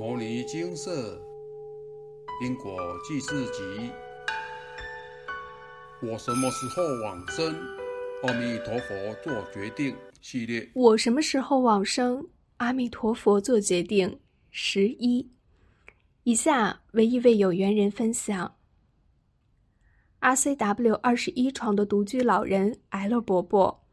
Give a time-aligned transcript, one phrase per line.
[0.00, 1.20] 摩尼金色
[2.42, 2.74] 因果
[3.06, 3.90] 记事集。
[6.00, 7.54] 我什么时候往生？
[8.22, 10.70] 阿弥陀佛做决定系列。
[10.72, 12.26] 我什么时候往生？
[12.56, 14.18] 阿弥陀佛做决定。
[14.50, 15.30] 十一。
[16.22, 18.56] 以下为一位有缘人分享。
[20.22, 23.84] RCW 二十一床的独居老人 L 伯伯，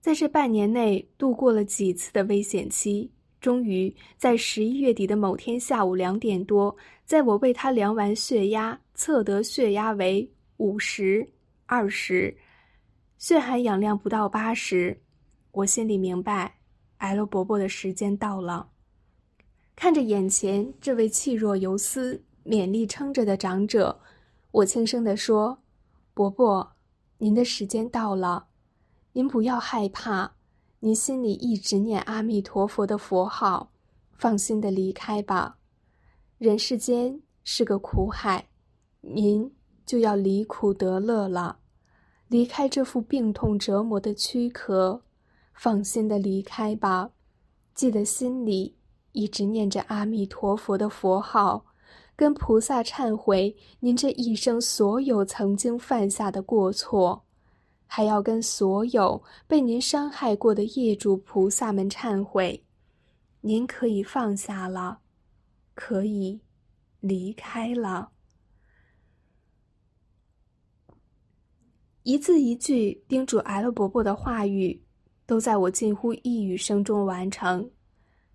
[0.00, 3.12] 在这半年内度过了几次的危险期。
[3.40, 6.76] 终于在十一月底的某天下午两点多，
[7.06, 11.26] 在我为他量完血压，测得血压为五十
[11.64, 12.36] 二十，
[13.16, 15.00] 血含氧量不到八十，
[15.52, 16.54] 我心里明白
[16.98, 18.68] ，L 伯伯的时间到了。
[19.74, 23.98] 看着眼前这位气若游丝、勉力撑着的长者，
[24.50, 25.58] 我轻声地说
[26.12, 26.76] ：“伯伯，
[27.16, 28.48] 您的时间到了，
[29.14, 30.30] 您不要害怕。”
[30.82, 33.70] 您心里一直念阿弥陀佛的佛号，
[34.14, 35.58] 放心的离开吧。
[36.38, 38.48] 人世间是个苦海，
[39.02, 39.52] 您
[39.84, 41.58] 就要离苦得乐了，
[42.28, 45.02] 离开这副病痛折磨的躯壳，
[45.52, 47.10] 放心的离开吧。
[47.74, 48.74] 记得心里
[49.12, 51.66] 一直念着阿弥陀佛的佛号，
[52.16, 57.22] 跟菩萨忏悔您这一生所有曾经犯下的过错。
[57.92, 62.62] 还要跟所有被您伤害过的业主菩萨们忏悔，
[63.40, 65.00] 您可以放下了，
[65.74, 66.40] 可以
[67.00, 68.12] 离开了。
[72.04, 74.80] 一字一句叮嘱 L 伯伯的话语，
[75.26, 77.68] 都在我近乎一语声中完成。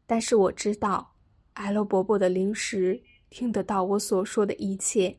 [0.05, 1.15] 但是我知道
[1.53, 5.17] ，L 伯伯的灵识听得到我所说的一切。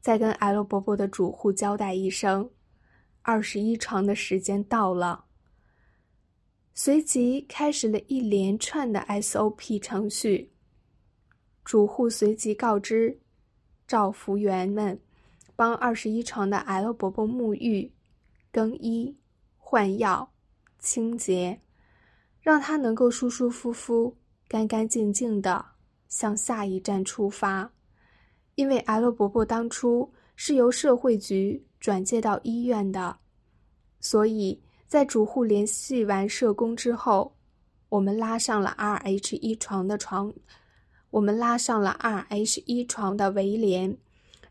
[0.00, 2.50] 再跟 L 伯伯的主户交代一声。
[3.22, 5.26] 二十一床的时间到了，
[6.72, 10.50] 随即开始了一连串的 SOP 程序。
[11.62, 13.20] 主户随即告知
[13.86, 14.98] 照服员们，
[15.54, 17.92] 帮二十一床的 L 伯伯沐浴、
[18.50, 19.16] 更衣、
[19.58, 20.32] 换药、
[20.78, 21.60] 清洁，
[22.40, 24.16] 让他能够舒舒服服、
[24.48, 25.64] 干干净净的
[26.08, 27.70] 向下一站出发。
[28.54, 31.66] 因为 L 伯伯当初是由社会局。
[31.80, 33.16] 转接到医院的，
[33.98, 37.34] 所以在主户联系完社工之后，
[37.88, 40.32] 我们拉上了 RH 一床的床，
[41.10, 43.96] 我们拉上了 RH 一床的围帘，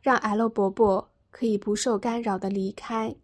[0.01, 3.15] 让 L 伯伯可以不受干扰的离开，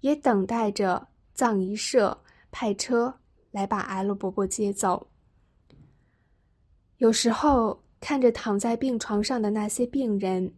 [0.00, 3.14] 也等待着葬仪社派车
[3.50, 5.08] 来把 L 伯伯接走。
[6.98, 10.54] 有时候看着躺在病床上的那些病人，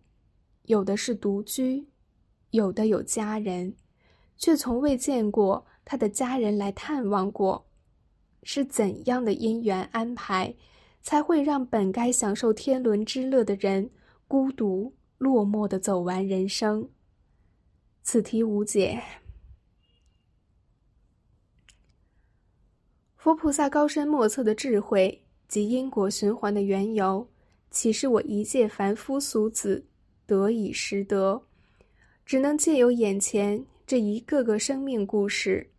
[0.64, 1.86] 有的是独居。
[2.50, 3.74] 有的有家人，
[4.36, 7.66] 却从未见过他的家人来探望过，
[8.42, 10.54] 是怎样的因缘安排，
[11.02, 13.90] 才会让本该享受天伦之乐的人
[14.28, 16.88] 孤独落寞的走完人生？
[18.02, 19.02] 此题无解。
[23.16, 27.28] 佛菩萨高深莫测的智慧及因果循环的缘由，
[27.70, 29.86] 岂是我一介凡夫俗子
[30.26, 31.45] 得以识得？
[32.26, 35.70] 只能借由眼前这一个个生命故事，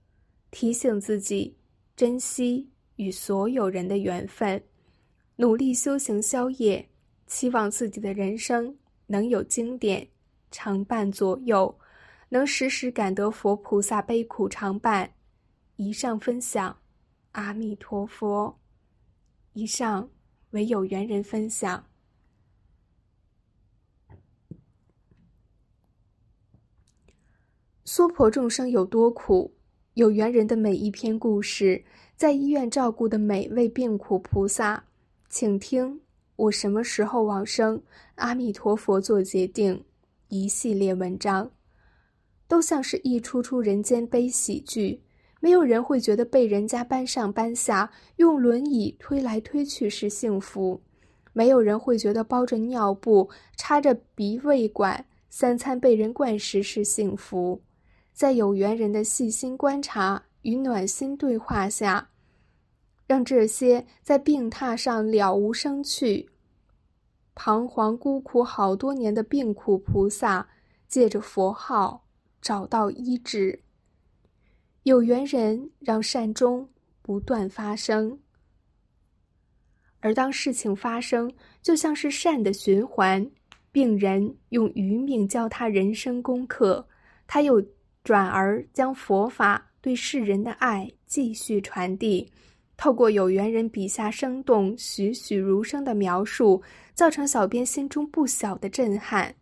[0.49, 1.53] 提醒自己
[1.93, 4.63] 珍惜与所有人的缘分，
[5.35, 6.87] 努力修行消业，
[7.27, 8.73] 期望自己的人生
[9.07, 10.07] 能有经典
[10.49, 11.77] 常伴左右，
[12.29, 15.11] 能时时感得佛菩萨悲苦常伴。
[15.75, 16.75] 以上分享，
[17.33, 18.57] 阿弥陀佛。
[19.51, 20.09] 以上
[20.51, 21.85] 为有缘人分享。
[27.97, 29.51] 娑婆众生有多苦？
[29.95, 31.83] 有缘人的每一篇故事，
[32.15, 34.83] 在医院照顾的每位病苦菩萨，
[35.31, 35.99] 请听
[36.35, 37.81] 我什么时候往生？
[38.13, 39.83] 阿弥陀佛做决定。
[40.27, 41.49] 一系列文章，
[42.47, 45.01] 都像是一出出人间悲喜剧。
[45.39, 50.79] 没有人会觉得被人家搬上搬下、用轮椅推来推去是幸福；
[51.33, 57.63] 没有人会觉得包着尿布、插着鼻胃管、三餐被人灌食是幸福。
[58.17, 62.09] 在有缘人的细心观察与暖心对话下，
[63.05, 66.27] 让这些在病榻上了无生趣、
[67.35, 70.47] 彷徨孤苦好多年的病苦菩萨，
[70.87, 72.07] 借着佛号
[72.41, 73.61] 找到医治。
[74.81, 76.67] 有缘人让善终
[77.03, 78.17] 不断发生，
[79.99, 81.31] 而当事情发生，
[81.61, 83.29] 就像是善的循环。
[83.71, 86.87] 病人用余命教他人生功课，
[87.27, 87.63] 他又。
[88.07, 92.31] 转而将佛法对世人的爱继续传递，
[92.77, 96.63] 透过有缘人笔下生动、栩栩如生的描述，
[96.93, 99.35] 造成小编心中不小的震撼。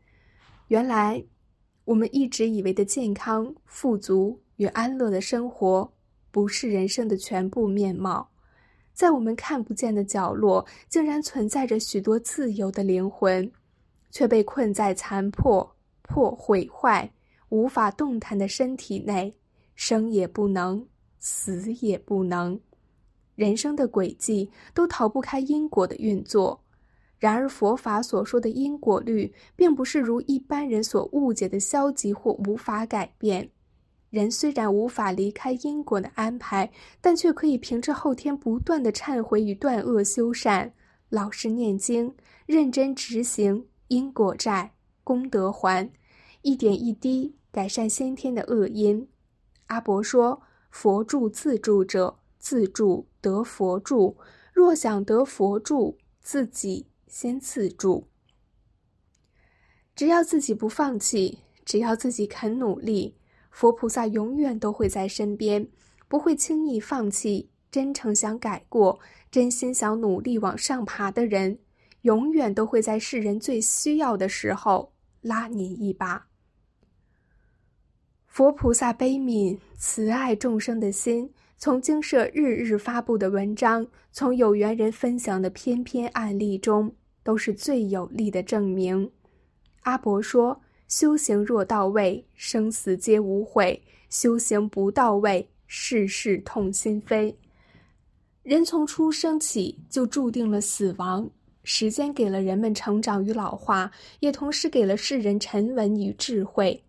[0.69, 1.23] 原来，
[1.83, 5.87] 我们一直以为的健康、富足与安乐的生活，
[6.31, 8.27] 不是人生的全部面貌。
[8.93, 13.51] 在我们看不见的角落，竟然存在着许多自由的灵魂，
[14.09, 17.07] 却被困在残破、破毁坏、
[17.55, 19.33] 无法动弹的身体内，
[19.75, 20.85] 生也不能，
[21.19, 22.59] 死也不能。
[23.35, 26.61] 人生的轨迹都逃不开因果的运作，
[27.17, 33.49] 然而佛法所说的因果律，并不是如一般人所误解的消极或无法改变。
[34.09, 36.69] 人虽然无法离开因果的安排，
[36.99, 40.73] 但却可以凭着后天不断的忏悔与断恶修善，
[41.09, 42.13] 老实念经，
[42.45, 44.71] 认真执行因果债
[45.03, 45.89] 功德还，
[46.43, 49.07] 一点一滴改善先天的恶因。
[49.67, 54.17] 阿伯说：“佛助自助者。”自助得佛助，
[54.53, 58.07] 若想得佛助，自己先自助。
[59.95, 63.15] 只要自己不放弃，只要自己肯努力，
[63.49, 65.67] 佛菩萨永远都会在身边，
[66.07, 67.49] 不会轻易放弃。
[67.71, 68.99] 真诚想改过、
[69.31, 71.57] 真心想努力往上爬的人，
[72.01, 76.27] 永远都会在世人最需要的时候拉你一把。
[78.35, 81.31] 佛菩萨悲悯、慈爱众生的心。
[81.57, 86.93] 从经社日日发布的文章，从有缘人分享的篇篇案例中，
[87.23, 89.09] 都是最有力的证明。
[89.83, 90.59] 阿伯说
[90.89, 93.79] ：“修行若到位，生死皆无悔；
[94.09, 97.33] 修行不到位，事事痛心扉。”
[98.43, 101.29] 人从出生起就注定了死亡。
[101.63, 103.89] 时间给了人们成长与老化，
[104.19, 106.83] 也同时给了世人沉稳与智慧。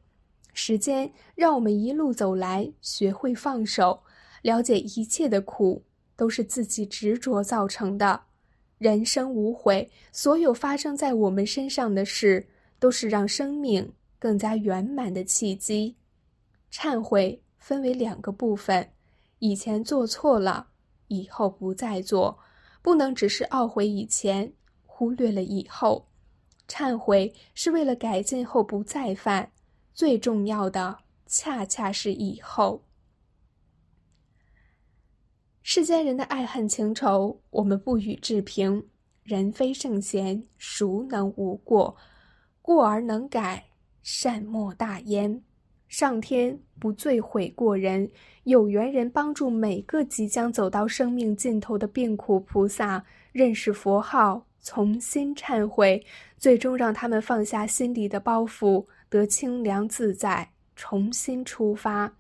[0.59, 4.03] 时间让我们一路走来，学会放手。
[4.41, 5.85] 了解一切的苦
[6.17, 8.23] 都是自己执着造成的，
[8.79, 12.49] 人生无悔，所有发生在我们身上的事，
[12.79, 15.95] 都是让生命更加圆满的契机。
[16.73, 18.89] 忏悔分为两个部分：
[19.41, 20.69] 以前做错了，
[21.09, 22.39] 以后不再做，
[22.81, 24.55] 不能只是懊悔以前，
[24.87, 26.09] 忽略了以后。
[26.67, 29.53] 忏悔是为了改进后不再犯，
[29.97, 32.85] 最重要的恰恰是以后。
[35.63, 38.87] 世间人的爱恨情仇，我们不予置评。
[39.23, 41.97] 人非圣贤，孰能无过？
[42.61, 43.65] 过而能改，
[44.03, 45.43] 善莫大焉。
[45.89, 48.11] 上天不罪悔过人，
[48.45, 53.03] 有缘人帮助每个即将走到生命尽头的病苦菩萨
[53.33, 56.05] 认识佛号，从心忏悔，
[56.37, 62.13] 最终让他们放下心里的包袱，得清凉自在，重新出发。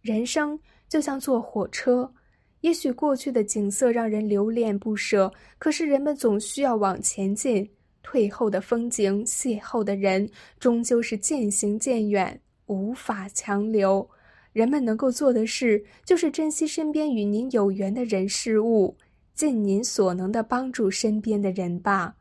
[0.00, 2.12] 人生就像坐火车。
[2.60, 7.70] 也许过去的景色让人留恋不舍，可是人们总需要往前进。
[8.02, 10.28] 退后的风景，邂逅的人，
[10.58, 14.08] 终究是渐行渐远，无法强留。
[14.52, 18.96] 人们能够做的事，就是珍惜身边与您有缘的人事物，
[19.34, 22.14] 尽您所能的帮助身边的人吧。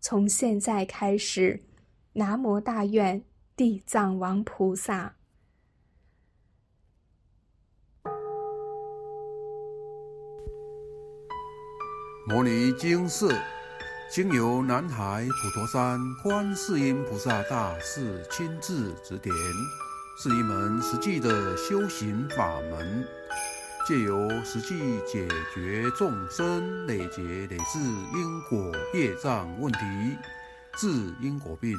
[0.00, 1.62] 从现在开始，
[2.12, 3.22] 南无大愿
[3.62, 5.14] 地藏王菩萨。
[12.26, 13.32] 摩尼经寺，
[14.10, 19.32] 经由南海普陀山观世音菩萨大士亲自指点，
[20.18, 23.06] 是一门实际的修行法门，
[23.86, 29.78] 借由实际解决众生累劫累世因果业障问题，
[30.76, 31.78] 治因果病，